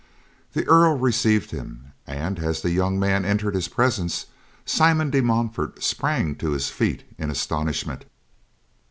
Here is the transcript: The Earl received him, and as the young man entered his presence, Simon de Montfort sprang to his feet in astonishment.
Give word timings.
The 0.53 0.65
Earl 0.67 0.97
received 0.97 1.51
him, 1.51 1.93
and 2.07 2.39
as 2.39 2.63
the 2.63 2.71
young 2.71 2.99
man 2.99 3.23
entered 3.23 3.53
his 3.53 3.67
presence, 3.67 4.25
Simon 4.65 5.11
de 5.11 5.21
Montfort 5.21 5.83
sprang 5.83 6.33
to 6.37 6.53
his 6.53 6.69
feet 6.69 7.03
in 7.19 7.29
astonishment. 7.29 8.05